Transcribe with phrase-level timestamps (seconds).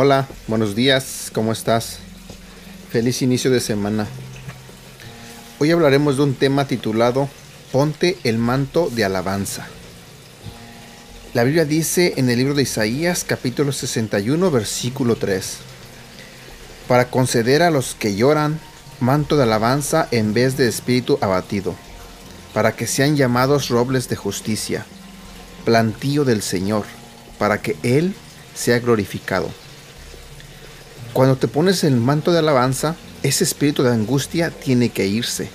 [0.00, 1.98] Hola, buenos días, ¿cómo estás?
[2.88, 4.06] Feliz inicio de semana.
[5.58, 7.28] Hoy hablaremos de un tema titulado
[7.72, 9.66] Ponte el manto de alabanza.
[11.34, 15.56] La Biblia dice en el libro de Isaías capítulo 61 versículo 3,
[16.86, 18.60] para conceder a los que lloran
[19.00, 21.74] manto de alabanza en vez de espíritu abatido,
[22.54, 24.86] para que sean llamados robles de justicia,
[25.64, 26.84] plantío del Señor,
[27.36, 28.14] para que Él
[28.54, 29.50] sea glorificado.
[31.18, 35.50] Cuando te pones el manto de alabanza, ese espíritu de angustia tiene que irse.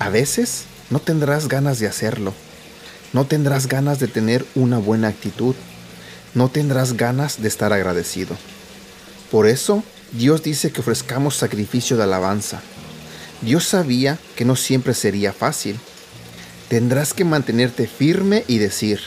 [0.00, 2.34] A veces no tendrás ganas de hacerlo.
[3.12, 5.54] No tendrás ganas de tener una buena actitud.
[6.34, 8.36] No tendrás ganas de estar agradecido.
[9.30, 12.60] Por eso, Dios dice que ofrezcamos sacrificio de alabanza.
[13.42, 15.78] Dios sabía que no siempre sería fácil.
[16.68, 18.98] Tendrás que mantenerte firme y decir,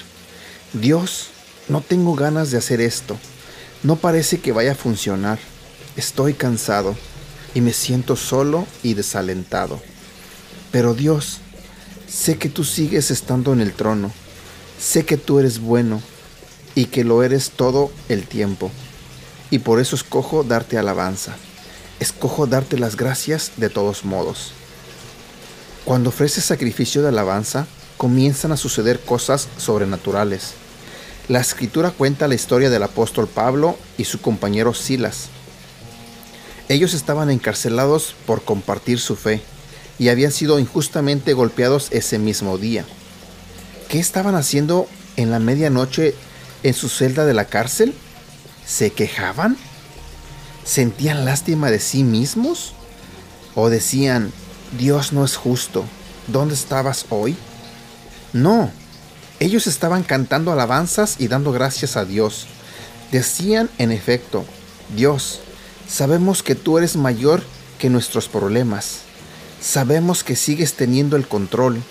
[0.71, 1.27] Dios,
[1.68, 3.18] no tengo ganas de hacer esto
[3.84, 5.40] no parece que vaya a funcionar.
[5.98, 6.95] Estoy cansado
[7.55, 9.81] y me siento solo y desalentado.
[10.71, 11.39] Pero Dios,
[12.07, 14.12] sé que tú sigues estando en el trono.
[14.79, 15.99] Sé que tú eres bueno
[16.76, 18.70] y que lo eres todo el tiempo.
[19.49, 21.35] Y por eso escojo darte alabanza.
[21.99, 24.51] Escojo darte las gracias de todos modos.
[25.84, 27.65] Cuando ofreces sacrificio de alabanza,
[27.98, 30.51] comienzan a suceder cosas sobrenaturales.
[31.27, 35.29] La escritura cuenta la historia del apóstol Pablo y su compañero Silas.
[36.70, 39.41] Ellos estaban encarcelados por compartir su fe
[39.99, 42.85] y habían sido injustamente golpeados ese mismo día.
[43.90, 46.13] ¿Qué estaban haciendo en la medianoche
[46.63, 47.93] en su celda de la cárcel?
[48.65, 49.57] ¿Se quejaban?
[50.65, 52.73] ¿Sentían lástima de sí mismos?
[53.55, 54.34] ¿O decían,
[54.77, 55.85] Dios no es justo,
[56.27, 57.38] ¿dónde estabas hoy?
[58.34, 58.70] No,
[59.40, 62.48] ellos estaban cantando alabanzas y dando gracias a Dios.
[63.12, 64.44] Decían, en efecto,
[64.95, 65.40] Dios,
[65.87, 67.41] sabemos que tú eres mayor
[67.79, 68.99] que nuestros problemas.
[69.61, 71.81] Sabemos que sigues teniendo el control.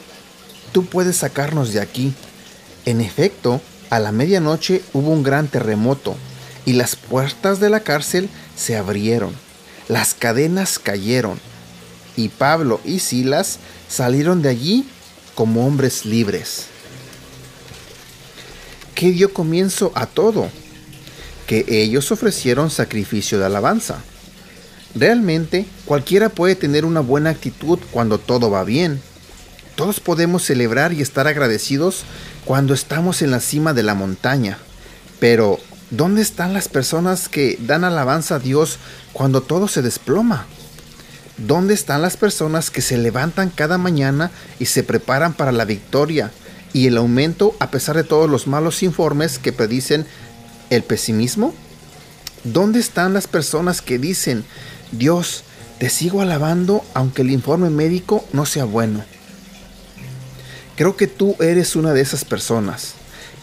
[0.73, 2.15] Tú puedes sacarnos de aquí.
[2.85, 6.17] En efecto, a la medianoche hubo un gran terremoto
[6.65, 9.33] y las puertas de la cárcel se abrieron.
[9.89, 11.39] Las cadenas cayeron
[12.17, 13.59] y Pablo y Silas
[13.89, 14.89] salieron de allí
[15.35, 16.67] como hombres libres.
[18.95, 20.49] ¿Qué dio comienzo a todo?
[21.47, 23.99] Que ellos ofrecieron sacrificio de alabanza.
[24.95, 29.01] Realmente, cualquiera puede tener una buena actitud cuando todo va bien.
[29.75, 32.05] Todos podemos celebrar y estar agradecidos
[32.47, 34.59] cuando estamos en la cima de la montaña.
[35.21, 38.79] Pero, ¿dónde están las personas que dan alabanza a Dios
[39.13, 40.47] cuando todo se desploma?
[41.37, 46.33] ¿Dónde están las personas que se levantan cada mañana y se preparan para la victoria
[46.73, 50.07] y el aumento a pesar de todos los malos informes que predicen
[50.71, 51.55] el pesimismo?
[52.45, 54.45] ¿Dónde están las personas que dicen,
[54.93, 55.45] Dios,
[55.79, 59.05] te sigo alabando aunque el informe médico no sea bueno?
[60.77, 62.95] Creo que tú eres una de esas personas.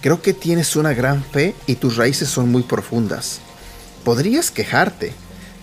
[0.01, 3.39] Creo que tienes una gran fe y tus raíces son muy profundas.
[4.03, 5.13] Podrías quejarte,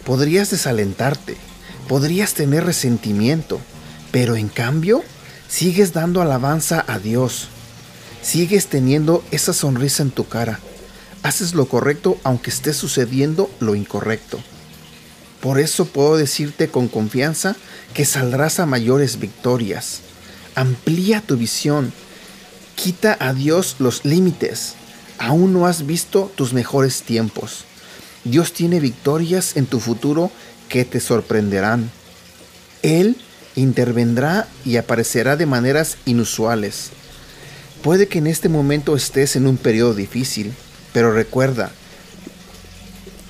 [0.05, 1.37] podrías desalentarte,
[1.89, 3.61] podrías tener resentimiento,
[4.11, 5.03] pero en cambio
[5.49, 7.49] sigues dando alabanza a Dios
[8.23, 10.61] Sigues teniendo esa sonrisa en tu cara.
[11.23, 14.41] Haces lo correcto aunque esté sucediendo lo incorrecto.
[15.41, 17.57] Por eso puedo decirte con confianza
[17.95, 20.01] que saldrás a mayores victorias.
[20.55, 21.93] Amplía tu visión.
[22.75, 24.75] Quita a Dios los límites.
[25.19, 27.65] Aún no has visto tus mejores tiempos.
[28.25, 30.31] Dios tiene victorias en tu futuro
[30.69, 31.91] que te sorprenderán.
[32.83, 33.17] Él
[33.57, 36.91] intervendrá y aparecerá de maneras inusuales.
[37.83, 40.55] Puede que en este momento estés en un periodo difícil,
[40.93, 41.71] pero recuerda,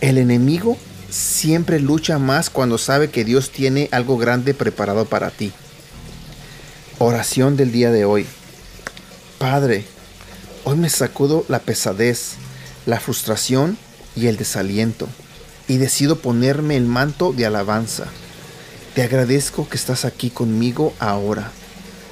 [0.00, 0.76] el enemigo
[1.10, 5.52] siempre lucha más cuando sabe que Dios tiene algo grande preparado para ti.
[6.98, 8.26] Oración del día de hoy.
[9.38, 9.84] Padre,
[10.64, 12.32] hoy me sacudo la pesadez,
[12.86, 13.78] la frustración
[14.16, 15.08] y el desaliento
[15.68, 18.06] y decido ponerme el manto de alabanza.
[18.94, 21.52] Te agradezco que estás aquí conmigo ahora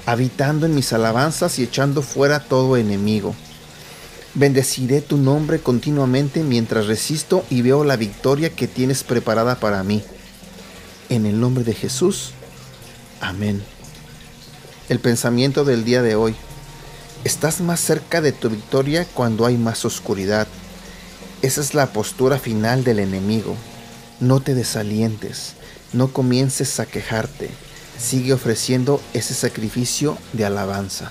[0.08, 3.34] habitando en mis alabanzas y echando fuera todo enemigo.
[4.38, 10.02] Bendeciré tu nombre continuamente mientras resisto y veo la victoria que tienes preparada para mí.
[11.08, 12.30] En el nombre de Jesús.
[13.20, 13.62] Amén.
[14.88, 16.36] El pensamiento del día de hoy.
[17.24, 20.46] Estás más cerca de tu victoria cuando hay más oscuridad.
[21.42, 23.56] Esa es la postura final del enemigo.
[24.20, 25.54] No te desalientes,
[25.92, 27.50] no comiences a quejarte
[27.98, 31.10] sigue ofreciendo ese sacrificio de alabanza.